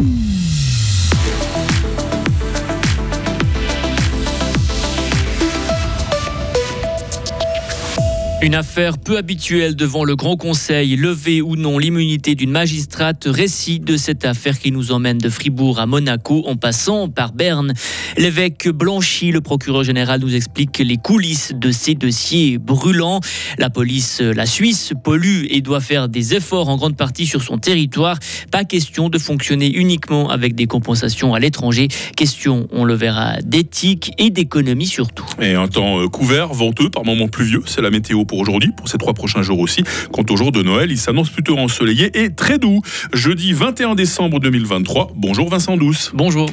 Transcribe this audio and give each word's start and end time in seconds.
Mm. 0.00 0.49
Une 8.42 8.54
affaire 8.54 8.96
peu 8.96 9.18
habituelle 9.18 9.76
devant 9.76 10.02
le 10.02 10.16
Grand 10.16 10.34
Conseil, 10.34 10.96
lever 10.96 11.42
ou 11.42 11.56
non 11.56 11.76
l'immunité 11.76 12.34
d'une 12.34 12.50
magistrate, 12.50 13.24
récit 13.26 13.80
de 13.80 13.98
cette 13.98 14.24
affaire 14.24 14.58
qui 14.58 14.72
nous 14.72 14.92
emmène 14.92 15.18
de 15.18 15.28
Fribourg 15.28 15.78
à 15.78 15.84
Monaco 15.84 16.44
en 16.46 16.56
passant 16.56 17.10
par 17.10 17.32
Berne. 17.32 17.74
L'évêque 18.16 18.70
Blanchy, 18.70 19.30
le 19.30 19.42
procureur 19.42 19.84
général, 19.84 20.22
nous 20.22 20.34
explique 20.34 20.78
les 20.78 20.96
coulisses 20.96 21.52
de 21.54 21.70
ces 21.70 21.94
dossiers 21.94 22.56
brûlants. 22.56 23.20
La 23.58 23.68
police, 23.68 24.22
la 24.22 24.46
Suisse, 24.46 24.94
pollue 25.04 25.44
et 25.50 25.60
doit 25.60 25.80
faire 25.80 26.08
des 26.08 26.34
efforts 26.34 26.70
en 26.70 26.78
grande 26.78 26.96
partie 26.96 27.26
sur 27.26 27.42
son 27.42 27.58
territoire. 27.58 28.18
Pas 28.50 28.64
question 28.64 29.10
de 29.10 29.18
fonctionner 29.18 29.70
uniquement 29.70 30.30
avec 30.30 30.54
des 30.54 30.66
compensations 30.66 31.34
à 31.34 31.40
l'étranger. 31.40 31.88
Question, 32.16 32.68
on 32.72 32.84
le 32.84 32.94
verra, 32.94 33.36
d'éthique 33.44 34.12
et 34.16 34.30
d'économie 34.30 34.86
surtout. 34.86 35.26
Et 35.42 35.52
un 35.52 35.68
temps 35.68 36.00
euh, 36.00 36.08
couvert, 36.08 36.54
venteux, 36.54 36.88
par 36.88 37.04
moments 37.04 37.28
pluvieux, 37.28 37.62
c'est 37.66 37.82
la 37.82 37.90
météo 37.90 38.24
pour 38.30 38.38
aujourd'hui, 38.38 38.70
pour 38.70 38.88
ces 38.88 38.96
trois 38.96 39.12
prochains 39.12 39.42
jours 39.42 39.58
aussi. 39.58 39.82
Quant 40.12 40.22
au 40.30 40.36
jour 40.36 40.52
de 40.52 40.62
Noël, 40.62 40.92
il 40.92 40.98
s'annonce 40.98 41.30
plutôt 41.30 41.58
ensoleillé 41.58 42.22
et 42.22 42.32
très 42.32 42.58
doux. 42.58 42.80
Jeudi 43.12 43.52
21 43.52 43.96
décembre 43.96 44.38
2023. 44.38 45.14
Bonjour 45.16 45.48
Vincent 45.48 45.76
Douce. 45.76 46.12
Bonjour. 46.14 46.48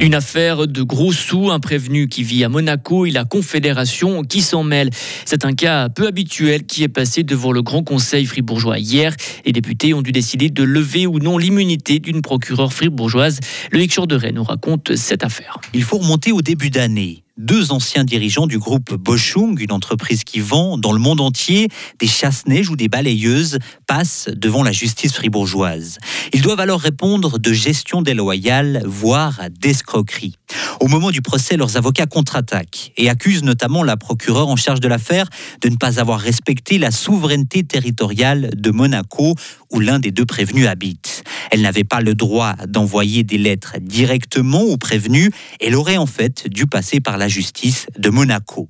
Une 0.00 0.14
affaire 0.16 0.66
de 0.66 0.82
gros 0.82 1.12
sous, 1.12 1.52
un 1.52 1.60
prévenu 1.60 2.08
qui 2.08 2.24
vit 2.24 2.42
à 2.42 2.48
Monaco 2.48 3.06
et 3.06 3.12
la 3.12 3.24
Confédération 3.24 4.22
qui 4.24 4.42
s'en 4.42 4.64
mêle. 4.64 4.90
C'est 5.24 5.44
un 5.44 5.52
cas 5.52 5.88
peu 5.88 6.08
habituel 6.08 6.66
qui 6.66 6.82
est 6.82 6.88
passé 6.88 7.22
devant 7.22 7.52
le 7.52 7.62
Grand 7.62 7.84
Conseil 7.84 8.26
fribourgeois 8.26 8.80
hier. 8.80 9.14
Les 9.44 9.52
députés 9.52 9.94
ont 9.94 10.02
dû 10.02 10.10
décider 10.10 10.50
de 10.50 10.64
lever 10.64 11.06
ou 11.06 11.20
non 11.20 11.38
l'immunité 11.38 12.00
d'une 12.00 12.22
procureure 12.22 12.72
fribourgeoise. 12.72 13.38
Loïc 13.70 13.94
Chorderet 13.94 14.32
nous 14.32 14.44
raconte 14.44 14.96
cette 14.96 15.22
affaire. 15.22 15.60
Il 15.74 15.84
faut 15.84 15.98
remonter 15.98 16.32
au 16.32 16.42
début 16.42 16.70
d'année 16.70 17.22
deux 17.36 17.72
anciens 17.72 18.04
dirigeants 18.04 18.46
du 18.46 18.58
groupe 18.58 18.94
Boschung, 18.94 19.58
une 19.60 19.72
entreprise 19.72 20.24
qui 20.24 20.40
vend 20.40 20.78
dans 20.78 20.92
le 20.92 20.98
monde 20.98 21.20
entier 21.20 21.68
des 21.98 22.06
chasse-neige 22.06 22.70
ou 22.70 22.76
des 22.76 22.88
balayeuses, 22.88 23.58
passent 23.86 24.28
devant 24.34 24.62
la 24.62 24.72
justice 24.72 25.12
fribourgeoise. 25.12 25.98
Ils 26.32 26.42
doivent 26.42 26.60
alors 26.60 26.80
répondre 26.80 27.38
de 27.38 27.52
gestion 27.52 28.02
déloyale, 28.02 28.82
voire 28.86 29.40
d'escroquerie. 29.50 30.36
Au 30.80 30.88
moment 30.88 31.10
du 31.10 31.22
procès, 31.22 31.56
leurs 31.56 31.76
avocats 31.76 32.06
contre-attaquent 32.06 32.92
et 32.96 33.08
accusent 33.08 33.42
notamment 33.42 33.82
la 33.82 33.96
procureure 33.96 34.48
en 34.48 34.56
charge 34.56 34.80
de 34.80 34.88
l'affaire 34.88 35.28
de 35.62 35.68
ne 35.68 35.76
pas 35.76 36.00
avoir 36.00 36.20
respecté 36.20 36.78
la 36.78 36.90
souveraineté 36.90 37.64
territoriale 37.64 38.50
de 38.54 38.70
Monaco, 38.70 39.34
où 39.72 39.80
l'un 39.80 39.98
des 39.98 40.10
deux 40.10 40.26
prévenus 40.26 40.66
habite. 40.66 41.24
Elle 41.50 41.62
n'avait 41.62 41.84
pas 41.84 42.00
le 42.00 42.14
droit 42.14 42.54
d'envoyer 42.68 43.22
des 43.22 43.38
lettres 43.38 43.76
directement 43.80 44.62
aux 44.62 44.76
prévenus. 44.76 45.30
Elle 45.60 45.74
aurait 45.74 45.96
en 45.96 46.06
fait 46.06 46.48
dû 46.48 46.66
passer 46.66 47.00
par 47.00 47.18
la 47.18 47.28
justice 47.28 47.86
de 47.98 48.10
Monaco. 48.10 48.68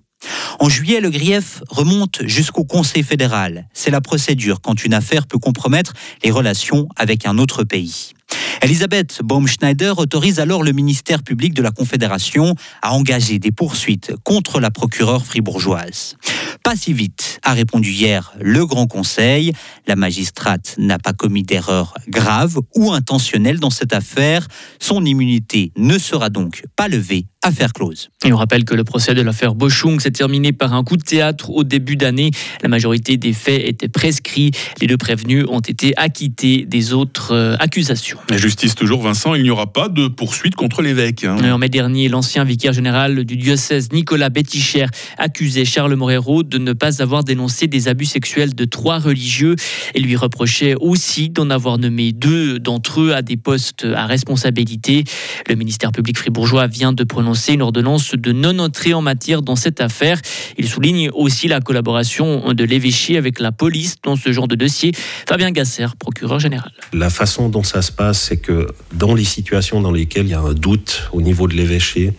En 0.58 0.68
juillet, 0.68 1.00
le 1.00 1.10
grief 1.10 1.62
remonte 1.68 2.20
jusqu'au 2.24 2.64
Conseil 2.64 3.02
fédéral. 3.02 3.68
C'est 3.72 3.90
la 3.90 4.00
procédure 4.00 4.60
quand 4.60 4.84
une 4.84 4.94
affaire 4.94 5.26
peut 5.26 5.38
compromettre 5.38 5.92
les 6.24 6.30
relations 6.30 6.88
avec 6.96 7.26
un 7.26 7.38
autre 7.38 7.64
pays. 7.64 8.12
Elisabeth 8.62 9.20
Baumschneider 9.22 9.92
autorise 9.96 10.40
alors 10.40 10.62
le 10.62 10.72
ministère 10.72 11.22
public 11.22 11.54
de 11.54 11.62
la 11.62 11.70
Confédération 11.70 12.54
à 12.82 12.94
engager 12.94 13.38
des 13.38 13.52
poursuites 13.52 14.14
contre 14.24 14.60
la 14.60 14.70
procureure 14.70 15.24
fribourgeoise. 15.26 16.16
Pas 16.62 16.74
si 16.74 16.92
vite, 16.92 17.38
a 17.42 17.52
répondu 17.52 17.90
hier 17.90 18.32
le 18.40 18.66
Grand 18.66 18.86
Conseil. 18.86 19.52
La 19.86 19.94
magistrate 19.94 20.74
n'a 20.78 20.98
pas 20.98 21.12
commis 21.12 21.42
d'erreur 21.42 21.94
grave 22.08 22.58
ou 22.74 22.92
intentionnelle 22.92 23.60
dans 23.60 23.70
cette 23.70 23.92
affaire. 23.92 24.48
Son 24.80 25.04
immunité 25.04 25.72
ne 25.76 25.98
sera 25.98 26.30
donc 26.30 26.64
pas 26.76 26.88
levée 26.88 27.26
affaire 27.46 27.72
close. 27.72 28.10
Et 28.24 28.32
on 28.32 28.36
rappelle 28.36 28.64
que 28.64 28.74
le 28.74 28.82
procès 28.82 29.14
de 29.14 29.22
l'affaire 29.22 29.54
Boschung 29.54 30.00
s'est 30.00 30.10
terminé 30.10 30.52
par 30.52 30.74
un 30.74 30.82
coup 30.82 30.96
de 30.96 31.02
théâtre 31.02 31.50
au 31.50 31.62
début 31.62 31.96
d'année. 31.96 32.32
La 32.62 32.68
majorité 32.68 33.16
des 33.16 33.32
faits 33.32 33.62
étaient 33.64 33.88
prescrits. 33.88 34.50
Les 34.80 34.88
deux 34.88 34.96
prévenus 34.96 35.44
ont 35.48 35.60
été 35.60 35.92
acquittés 35.96 36.64
des 36.66 36.92
autres 36.92 37.32
euh, 37.32 37.56
accusations. 37.60 38.18
La 38.28 38.36
justice 38.36 38.74
toujours, 38.74 39.00
Vincent, 39.02 39.34
il 39.34 39.44
n'y 39.44 39.50
aura 39.50 39.72
pas 39.72 39.88
de 39.88 40.08
poursuite 40.08 40.56
contre 40.56 40.82
l'évêque. 40.82 41.24
Hein. 41.24 41.36
En 41.52 41.58
mai 41.58 41.68
dernier, 41.68 42.08
l'ancien 42.08 42.42
vicaire 42.42 42.72
général 42.72 43.24
du 43.24 43.36
diocèse 43.36 43.92
Nicolas 43.92 44.28
Betticher 44.28 44.86
accusait 45.16 45.64
Charles 45.64 45.94
Moreau 45.94 46.42
de 46.42 46.58
ne 46.58 46.72
pas 46.72 47.00
avoir 47.00 47.22
dénoncé 47.22 47.68
des 47.68 47.86
abus 47.86 48.06
sexuels 48.06 48.54
de 48.54 48.64
trois 48.64 48.98
religieux 48.98 49.54
et 49.94 50.00
lui 50.00 50.16
reprochait 50.16 50.74
aussi 50.80 51.30
d'en 51.30 51.50
avoir 51.50 51.78
nommé 51.78 52.12
deux 52.12 52.58
d'entre 52.58 53.02
eux 53.02 53.14
à 53.14 53.22
des 53.22 53.36
postes 53.36 53.86
à 53.94 54.06
responsabilité. 54.06 55.04
Le 55.48 55.54
ministère 55.54 55.92
public 55.92 56.18
fribourgeois 56.18 56.66
vient 56.66 56.92
de 56.92 57.04
prononcer 57.04 57.35
une 57.54 57.62
ordonnance 57.62 58.12
de 58.14 58.32
non-entrée 58.32 58.94
en 58.94 59.02
matière 59.02 59.42
dans 59.42 59.56
cette 59.56 59.80
affaire. 59.80 60.20
Il 60.58 60.68
souligne 60.68 61.10
aussi 61.12 61.48
la 61.48 61.60
collaboration 61.60 62.52
de 62.52 62.64
l'évêché 62.64 63.16
avec 63.16 63.40
la 63.40 63.52
police 63.52 63.96
dans 64.02 64.16
ce 64.16 64.32
genre 64.32 64.48
de 64.48 64.54
dossier. 64.54 64.92
Fabien 65.28 65.50
Gasser, 65.50 65.86
procureur 65.98 66.38
général. 66.38 66.72
La 66.92 67.10
façon 67.10 67.48
dont 67.48 67.62
ça 67.62 67.82
se 67.82 67.92
passe, 67.92 68.20
c'est 68.20 68.36
que 68.36 68.68
dans 68.92 69.14
les 69.14 69.24
situations 69.24 69.80
dans 69.80 69.92
lesquelles 69.92 70.26
il 70.26 70.30
y 70.30 70.34
a 70.34 70.40
un 70.40 70.54
doute 70.54 71.08
au 71.12 71.20
niveau 71.20 71.48
de 71.48 71.54
l'évêché, 71.54 72.12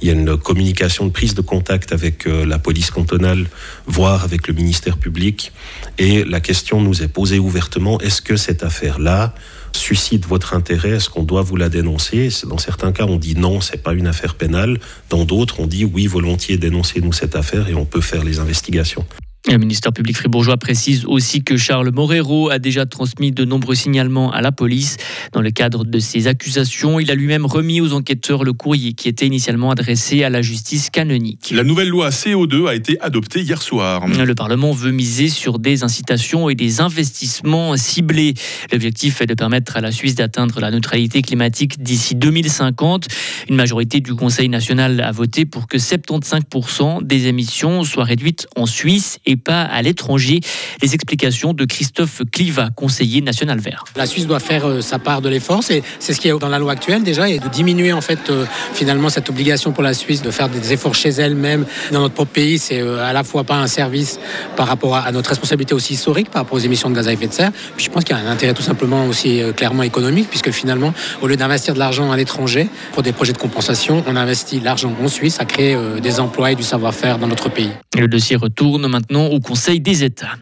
il 0.00 0.08
y 0.08 0.10
a 0.10 0.14
une 0.14 0.36
communication 0.36 1.06
de 1.06 1.10
prise 1.10 1.34
de 1.34 1.42
contact 1.42 1.92
avec 1.92 2.26
euh, 2.26 2.44
la 2.44 2.58
police 2.58 2.90
cantonale, 2.90 3.46
voire 3.86 4.24
avec 4.24 4.48
le 4.48 4.54
ministère 4.54 4.98
public. 4.98 5.52
Et 5.98 6.24
la 6.24 6.40
question 6.40 6.80
nous 6.80 7.02
est 7.02 7.08
posée 7.08 7.38
ouvertement, 7.38 8.00
est-ce 8.00 8.20
que 8.20 8.36
cette 8.36 8.62
affaire-là 8.64 9.34
suscite 9.76 10.26
votre 10.26 10.54
intérêt 10.54 10.90
Est-ce 10.90 11.10
qu'on 11.10 11.22
doit 11.22 11.42
vous 11.42 11.56
la 11.56 11.68
dénoncer? 11.68 12.28
Dans 12.46 12.58
certains 12.58 12.92
cas, 12.92 13.04
on 13.06 13.16
dit 13.16 13.34
non, 13.34 13.60
c'est 13.60 13.82
pas 13.82 13.92
une 13.92 14.06
affaire 14.06 14.34
pénale. 14.34 14.78
Dans 15.10 15.24
d'autres, 15.24 15.60
on 15.60 15.66
dit 15.66 15.84
oui, 15.84 16.06
volontiers, 16.06 16.56
dénoncez-nous 16.56 17.12
cette 17.12 17.36
affaire 17.36 17.68
et 17.68 17.74
on 17.74 17.84
peut 17.84 18.00
faire 18.00 18.24
les 18.24 18.38
investigations. 18.38 19.04
Le 19.50 19.58
ministère 19.58 19.92
public 19.92 20.16
fribourgeois 20.16 20.56
précise 20.56 21.04
aussi 21.04 21.42
que 21.42 21.56
Charles 21.56 21.90
Morero 21.92 22.48
a 22.48 22.60
déjà 22.60 22.86
transmis 22.86 23.32
de 23.32 23.44
nombreux 23.44 23.74
signalements 23.74 24.30
à 24.30 24.40
la 24.40 24.52
police. 24.52 24.98
Dans 25.32 25.40
le 25.40 25.50
cadre 25.50 25.84
de 25.84 25.98
ces 25.98 26.28
accusations, 26.28 27.00
il 27.00 27.10
a 27.10 27.16
lui-même 27.16 27.44
remis 27.44 27.80
aux 27.80 27.92
enquêteurs 27.92 28.44
le 28.44 28.52
courrier 28.52 28.92
qui 28.92 29.08
était 29.08 29.26
initialement 29.26 29.72
adressé 29.72 30.22
à 30.22 30.30
la 30.30 30.42
justice 30.42 30.90
canonique. 30.90 31.50
La 31.52 31.64
nouvelle 31.64 31.88
loi 31.88 32.10
CO2 32.10 32.68
a 32.68 32.74
été 32.76 33.00
adoptée 33.00 33.40
hier 33.40 33.60
soir. 33.60 34.06
Le 34.06 34.34
Parlement 34.36 34.70
veut 34.70 34.92
miser 34.92 35.28
sur 35.28 35.58
des 35.58 35.82
incitations 35.82 36.48
et 36.48 36.54
des 36.54 36.80
investissements 36.80 37.76
ciblés. 37.76 38.34
L'objectif 38.70 39.22
est 39.22 39.26
de 39.26 39.34
permettre 39.34 39.76
à 39.76 39.80
la 39.80 39.90
Suisse 39.90 40.14
d'atteindre 40.14 40.60
la 40.60 40.70
neutralité 40.70 41.20
climatique 41.20 41.82
d'ici 41.82 42.14
2050. 42.14 43.08
Une 43.50 43.56
majorité 43.56 44.00
du 44.00 44.14
Conseil 44.14 44.48
national 44.48 45.00
a 45.00 45.10
voté 45.10 45.46
pour 45.46 45.66
que 45.66 45.78
75% 45.78 47.02
des 47.02 47.26
émissions 47.26 47.82
soient 47.82 48.04
réduites 48.04 48.46
en 48.54 48.66
Suisse 48.66 49.18
et 49.26 49.31
pas 49.36 49.62
à 49.62 49.82
l'étranger. 49.82 50.40
Les 50.82 50.94
explications 50.94 51.52
de 51.52 51.64
Christophe 51.64 52.22
Cliva, 52.30 52.70
conseiller 52.74 53.20
national 53.20 53.58
vert. 53.60 53.84
La 53.96 54.06
Suisse 54.06 54.26
doit 54.26 54.40
faire 54.40 54.66
euh, 54.66 54.80
sa 54.80 54.98
part 54.98 55.22
de 55.22 55.28
l'effort, 55.28 55.62
c'est 55.62 55.82
ce 56.00 56.20
qui 56.20 56.28
est 56.28 56.38
dans 56.38 56.48
la 56.48 56.58
loi 56.58 56.72
actuelle 56.72 57.02
déjà, 57.02 57.28
et 57.28 57.38
de 57.38 57.48
diminuer 57.48 57.92
en 57.92 58.00
fait 58.00 58.30
euh, 58.30 58.44
finalement 58.74 59.08
cette 59.08 59.28
obligation 59.30 59.72
pour 59.72 59.82
la 59.82 59.94
Suisse 59.94 60.22
de 60.22 60.30
faire 60.30 60.48
des 60.48 60.72
efforts 60.72 60.94
chez 60.94 61.10
elle-même 61.10 61.66
dans 61.90 62.00
notre 62.00 62.14
propre 62.14 62.32
pays. 62.32 62.58
C'est 62.58 62.80
euh, 62.80 63.04
à 63.04 63.12
la 63.12 63.24
fois 63.24 63.44
pas 63.44 63.56
un 63.56 63.66
service 63.66 64.18
par 64.56 64.66
rapport 64.66 64.96
à 64.96 65.10
notre 65.12 65.30
responsabilité 65.30 65.74
aussi 65.74 65.94
historique, 65.94 66.30
par 66.30 66.42
rapport 66.42 66.56
aux 66.56 66.62
émissions 66.62 66.90
de 66.90 66.94
gaz 66.94 67.08
à 67.08 67.12
effet 67.12 67.26
de 67.26 67.32
serre. 67.32 67.52
Puis 67.76 67.86
je 67.86 67.90
pense 67.90 68.04
qu'il 68.04 68.16
y 68.16 68.18
a 68.18 68.22
un 68.22 68.30
intérêt 68.30 68.54
tout 68.54 68.62
simplement 68.62 69.06
aussi 69.06 69.40
clairement 69.56 69.82
économique, 69.82 70.28
puisque 70.28 70.50
finalement, 70.50 70.92
au 71.20 71.26
lieu 71.26 71.36
d'investir 71.36 71.74
de 71.74 71.78
l'argent 71.78 72.10
à 72.10 72.16
l'étranger 72.16 72.68
pour 72.92 73.02
des 73.02 73.12
projets 73.12 73.32
de 73.32 73.38
compensation, 73.38 74.02
on 74.06 74.16
investit 74.16 74.60
l'argent 74.60 74.92
en 75.02 75.08
Suisse 75.08 75.40
à 75.40 75.44
créer 75.44 75.76
des 76.00 76.20
emplois 76.20 76.52
et 76.52 76.54
du 76.54 76.62
savoir-faire 76.62 77.18
dans 77.18 77.26
notre 77.26 77.48
pays. 77.48 77.70
Le 77.98 78.08
dossier 78.08 78.36
retourne 78.36 78.86
maintenant 78.86 79.21
au 79.30 79.40
Conseil 79.40 79.80
des 79.80 80.04
États. 80.04 80.36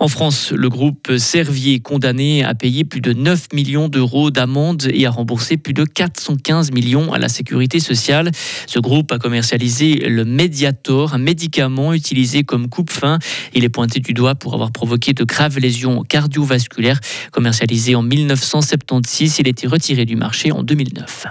En 0.00 0.06
France, 0.06 0.52
le 0.52 0.68
groupe 0.68 1.16
Servier 1.18 1.80
condamné 1.80 2.44
à 2.44 2.54
payer 2.54 2.84
plus 2.84 3.00
de 3.00 3.12
9 3.12 3.52
millions 3.52 3.88
d'euros 3.88 4.30
d'amende 4.30 4.88
et 4.92 5.06
à 5.06 5.10
rembourser 5.10 5.56
plus 5.56 5.72
de 5.72 5.84
415 5.84 6.70
millions 6.70 7.12
à 7.12 7.18
la 7.18 7.28
sécurité 7.28 7.80
sociale. 7.80 8.30
Ce 8.66 8.78
groupe 8.78 9.10
a 9.10 9.18
commercialisé 9.18 9.96
le 9.96 10.24
Mediator, 10.24 11.14
un 11.14 11.18
médicament 11.18 11.92
utilisé 11.92 12.44
comme 12.44 12.68
coupe-fin. 12.68 13.18
Il 13.54 13.64
est 13.64 13.68
pointé 13.68 13.98
du 13.98 14.12
doigt 14.12 14.36
pour 14.36 14.54
avoir 14.54 14.70
provoqué 14.70 15.14
de 15.14 15.24
graves 15.24 15.58
lésions 15.58 16.04
cardiovasculaires. 16.04 17.00
Commercialisé 17.32 17.96
en 17.96 18.02
1976, 18.02 19.40
il 19.40 19.48
a 19.48 19.50
été 19.50 19.66
retiré 19.66 20.04
du 20.04 20.14
marché 20.14 20.52
en 20.52 20.62
2009. 20.62 21.26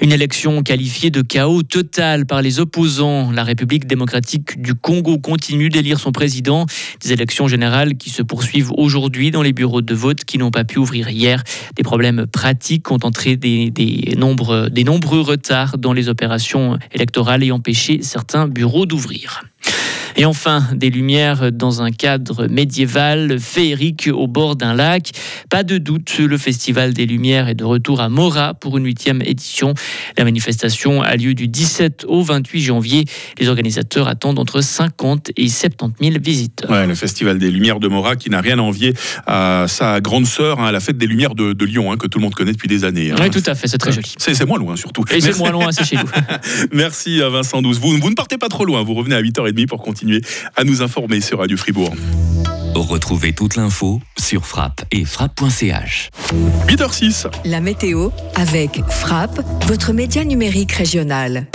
Une 0.00 0.12
élection 0.12 0.62
qualifiée 0.62 1.10
de 1.10 1.22
chaos 1.22 1.64
total 1.64 2.24
par 2.24 2.40
les 2.40 2.60
opposants. 2.60 3.32
La 3.32 3.42
République 3.42 3.86
démocratique 3.86 4.62
du 4.62 4.74
Congo 4.74 5.18
continue 5.18 5.70
d'élire 5.70 5.98
son 5.98 6.12
président. 6.12 6.66
Des 7.02 7.12
élections 7.12 7.48
générales 7.48 7.96
qui 7.96 8.10
se 8.10 8.22
poursuivent 8.22 8.70
aujourd'hui 8.76 9.32
dans 9.32 9.42
les 9.42 9.52
bureaux 9.52 9.82
de 9.82 9.94
vote 9.94 10.24
qui 10.24 10.38
n'ont 10.38 10.52
pas 10.52 10.62
pu 10.62 10.78
ouvrir 10.78 11.08
hier. 11.08 11.42
Des 11.74 11.82
problèmes 11.82 12.26
pratiques 12.26 12.90
ont 12.92 12.98
des, 12.98 13.36
des, 13.36 13.70
des 13.70 14.16
nombreux 14.84 15.20
retards 15.20 15.78
dans 15.78 15.92
les 15.92 16.08
opérations 16.08 16.78
électorales 16.92 17.42
et 17.42 17.50
empêché 17.50 18.00
certains 18.02 18.46
bureaux 18.46 18.86
d'ouvrir. 18.86 19.42
Et 20.20 20.24
enfin, 20.24 20.64
des 20.74 20.90
lumières 20.90 21.52
dans 21.52 21.80
un 21.80 21.92
cadre 21.92 22.48
médiéval, 22.48 23.38
féerique 23.38 24.10
au 24.12 24.26
bord 24.26 24.56
d'un 24.56 24.74
lac. 24.74 25.12
Pas 25.48 25.62
de 25.62 25.78
doute, 25.78 26.18
le 26.18 26.36
Festival 26.36 26.92
des 26.92 27.06
Lumières 27.06 27.46
est 27.46 27.54
de 27.54 27.62
retour 27.62 28.00
à 28.00 28.08
Mora 28.08 28.54
pour 28.54 28.78
une 28.78 28.84
huitième 28.86 29.22
édition. 29.22 29.74
La 30.16 30.24
manifestation 30.24 31.02
a 31.02 31.14
lieu 31.14 31.34
du 31.34 31.46
17 31.46 32.04
au 32.08 32.22
28 32.24 32.60
janvier. 32.60 33.04
Les 33.38 33.48
organisateurs 33.48 34.08
attendent 34.08 34.40
entre 34.40 34.60
50 34.60 35.30
et 35.36 35.48
70 35.48 36.10
000 36.10 36.20
visiteurs. 36.20 36.68
Ouais, 36.68 36.84
le 36.88 36.96
Festival 36.96 37.38
des 37.38 37.52
Lumières 37.52 37.78
de 37.78 37.86
Mora 37.86 38.16
qui 38.16 38.28
n'a 38.28 38.40
rien 38.40 38.58
à 38.58 38.62
envier 38.62 38.94
à 39.28 39.66
sa 39.68 40.00
grande 40.00 40.26
sœur, 40.26 40.58
hein, 40.58 40.72
la 40.72 40.80
fête 40.80 40.98
des 40.98 41.06
Lumières 41.06 41.36
de, 41.36 41.52
de 41.52 41.64
Lyon, 41.64 41.92
hein, 41.92 41.96
que 41.96 42.08
tout 42.08 42.18
le 42.18 42.24
monde 42.24 42.34
connaît 42.34 42.52
depuis 42.52 42.68
des 42.68 42.84
années. 42.84 43.12
hein. 43.12 43.16
Oui, 43.20 43.30
tout 43.30 43.42
à 43.46 43.54
fait, 43.54 43.68
c'est 43.68 43.78
très 43.78 43.92
joli. 43.92 44.12
C'est 44.18 44.44
moins 44.46 44.58
loin 44.58 44.74
surtout. 44.74 45.04
Et 45.14 45.20
c'est 45.20 45.38
moins 45.38 45.52
loin, 45.52 45.70
c'est 45.70 45.84
chez 45.84 45.96
nous. 45.96 46.02
Merci 46.72 47.22
à 47.22 47.28
Vincent 47.28 47.62
Douce. 47.62 47.78
Vous, 47.78 47.96
vous 47.96 48.10
ne 48.10 48.14
partez 48.16 48.36
pas 48.36 48.48
trop 48.48 48.64
loin, 48.64 48.82
vous 48.82 48.94
revenez 48.94 49.14
à 49.14 49.22
8h30 49.22 49.66
pour 49.66 49.80
continuer 49.80 50.07
à 50.56 50.64
nous 50.64 50.82
informer 50.82 51.20
sur 51.20 51.38
Radio 51.38 51.56
Fribourg. 51.56 51.94
Retrouvez 52.74 53.32
toute 53.32 53.56
l'info 53.56 54.00
sur 54.18 54.46
frappe 54.46 54.82
et 54.92 55.04
frappe.ch. 55.04 56.10
8h06. 56.68 57.26
La 57.44 57.60
météo 57.60 58.10
avec 58.36 58.80
Frappe, 58.88 59.40
votre 59.66 59.92
média 59.92 60.24
numérique 60.24 60.72
régional. 60.72 61.46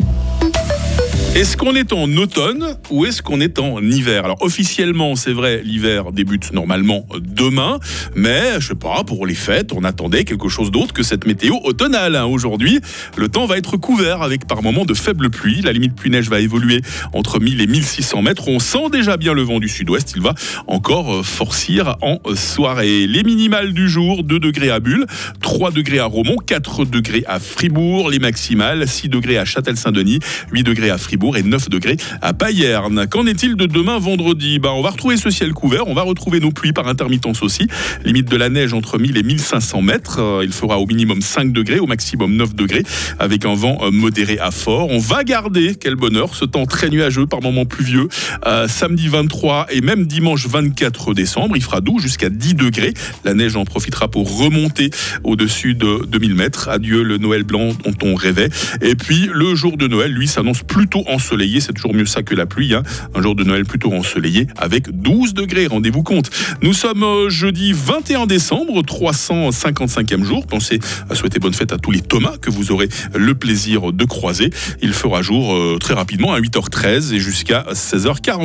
Est-ce 1.36 1.58
qu'on 1.58 1.74
est 1.74 1.94
en 1.94 2.16
automne 2.18 2.78
ou 2.92 3.08
est-ce 3.08 3.24
qu'on 3.24 3.42
est 3.42 3.58
en 3.58 3.82
hiver? 3.82 4.24
Alors 4.24 4.38
officiellement, 4.42 5.16
c'est 5.16 5.34
vrai, 5.34 5.64
l'hiver 5.66 6.12
débute 6.12 6.54
normalement 6.54 7.08
demain, 7.20 7.80
mais 8.14 8.60
je 8.60 8.68
sais 8.68 8.76
pas, 8.76 9.04
pour 9.04 9.26
les 9.26 9.34
fêtes, 9.34 9.74
on 9.74 9.84
attendait 9.84 10.26
quelque 10.26 10.48
chose 10.48 10.70
d'autre 10.70 10.94
que 10.94 11.02
cette 11.02 11.26
météo 11.26 11.56
automnale. 11.64 12.16
hein. 12.16 12.26
Aujourd'hui, 12.26 12.82
le 13.18 13.30
temps 13.30 13.48
va 13.48 13.58
être 13.58 13.78
couvert 13.78 14.22
avec 14.22 14.46
par 14.46 14.62
moments 14.62 14.86
de 14.86 14.94
faibles 14.94 15.32
pluies. 15.32 15.64
La 15.64 15.72
limite 15.74 15.96
pluie-neige 15.96 16.30
va 16.30 16.40
évoluer 16.40 16.82
entre 17.14 17.40
1000 17.40 17.62
et 17.62 17.68
1600 17.68 18.22
mètres. 18.22 18.48
On 18.48 18.60
sent 18.60 18.92
déjà 18.92 19.18
bien 19.18 19.34
le 19.34 19.42
vent 19.42 19.58
du 19.60 19.70
sud-ouest. 19.70 20.14
Il 20.16 20.22
va 20.22 20.36
encore 20.68 21.16
euh, 21.16 21.24
forcir 21.24 21.96
en 22.02 22.20
soirée. 22.36 23.08
Les 23.08 23.24
minimales 23.24 23.74
du 23.74 23.90
jour, 23.90 24.24
2 24.24 24.38
degrés 24.38 24.70
à 24.70 24.80
Bulle, 24.80 25.08
3 25.42 25.72
degrés 25.72 25.98
à 25.98 26.06
Romont, 26.06 26.38
4 26.46 26.86
degrés 26.86 27.24
à 27.26 27.40
Fribourg. 27.40 28.12
Les 28.12 28.20
maximales, 28.20 28.88
6 28.88 29.10
degrés 29.10 29.40
à 29.40 29.46
Châtel-Saint-Denis, 29.46 30.20
8 30.52 30.62
degrés 30.62 30.92
à 30.92 31.00
Fribourg 31.00 31.23
et 31.32 31.44
9 31.44 31.70
degrés 31.70 31.98
à 32.22 32.34
Payerne. 32.34 33.08
Qu'en 33.08 33.26
est-il 33.26 33.56
de 33.56 33.66
demain 33.66 33.98
vendredi? 33.98 34.60
Bah, 34.60 34.72
On 34.74 34.82
va 34.82 34.90
retrouver 34.90 35.16
ce 35.16 35.30
ciel 35.30 35.54
couvert, 35.54 35.88
on 35.88 35.94
va 35.94 36.02
retrouver 36.02 36.40
nos 36.40 36.52
pluies 36.52 36.74
par 36.74 36.88
intermittence 36.88 37.42
aussi. 37.42 37.68
Limite 38.04 38.30
de 38.30 38.36
la 38.36 38.50
neige 38.50 38.74
entre 38.74 39.00
1000 39.00 39.18
et 39.18 39.24
1500 39.24 39.82
mètres. 39.82 40.20
Euh, 40.20 40.44
Il 40.44 40.52
fera 40.52 40.80
au 40.80 40.86
minimum 40.86 41.22
5 41.22 41.54
degrés, 41.54 41.80
au 41.80 41.88
maximum 41.88 42.36
9 42.36 42.56
degrés, 42.56 42.84
avec 43.20 43.46
un 43.46 43.56
vent 43.56 43.78
euh, 43.82 43.92
modéré 43.92 44.38
à 44.40 44.52
fort. 44.52 44.90
On 44.90 45.00
va 45.00 45.24
garder, 45.24 45.76
quel 45.80 45.96
bonheur, 45.96 46.36
ce 46.36 46.44
temps 46.44 46.66
très 46.66 46.90
nuageux, 46.90 47.26
par 47.26 47.42
moments 47.42 47.66
pluvieux. 47.66 48.10
Euh, 48.46 48.68
samedi 48.68 49.08
23 49.08 49.68
et 49.72 49.82
même 49.82 50.06
dimanche 50.06 50.48
24 50.48 51.14
décembre, 51.14 51.56
il 51.56 51.64
fera 51.64 51.80
doux 51.80 52.00
jusqu'à 52.00 52.30
10 52.30 52.56
degrés. 52.56 52.94
La 53.24 53.34
neige 53.34 53.56
en 53.56 53.64
profitera 53.64 54.10
pour 54.10 54.40
remonter 54.40 54.90
au-dessus 55.24 55.76
de 55.76 56.06
2000 56.06 56.36
mètres. 56.36 56.70
Adieu 56.70 57.04
le 57.04 57.18
Noël 57.18 57.44
blanc 57.44 57.70
dont 57.86 57.94
on 58.04 58.16
rêvait. 58.16 58.50
Et 58.82 58.96
puis 58.96 59.30
le 59.32 59.56
jour 59.56 59.78
de 59.78 59.88
Noël, 59.88 60.12
lui, 60.12 60.28
s'annonce 60.28 60.64
plutôt 60.64 61.04
ensoleillé. 61.14 61.60
C'est 61.62 61.74
toujours 61.74 61.94
mieux 61.94 62.06
ça 62.06 62.24
que 62.24 62.36
la 62.36 62.46
pluie. 62.46 62.74
hein. 62.74 62.84
Un 63.16 63.22
jour 63.22 63.36
de 63.36 63.44
Noël 63.44 63.66
plutôt 63.66 63.94
ensoleillé 63.94 64.48
avec 64.58 64.90
12 64.90 65.34
degrés. 65.34 65.68
Rendez-vous 65.68 66.04
compte. 66.04 66.30
Nous 66.62 66.74
sommes 66.74 67.04
euh, 67.04 67.30
jeudi 67.30 67.74
21 67.74 68.26
décembre, 68.26 68.82
355e 68.84 70.24
jour. 70.24 70.46
Pensez 70.48 70.80
à 71.10 71.16
souhaiter 71.16 71.40
bonne 71.40 71.54
fête 71.54 71.72
à 71.74 71.78
tous 71.78 71.92
les 71.92 72.02
Thomas 72.02 72.38
que 72.42 72.50
vous 72.50 72.72
aurez 72.72 72.90
le 73.16 73.36
plaisir 73.36 73.94
de 73.94 74.06
croiser. 74.06 74.50
Il 74.82 74.94
fera 74.94 75.22
jour 75.22 75.54
euh, 75.54 75.78
très 75.80 75.94
rapidement 75.94 76.34
à 76.34 76.40
8h13 76.40 77.14
et 77.14 77.20
jusqu'à 77.20 77.66
16h40. 77.72 78.42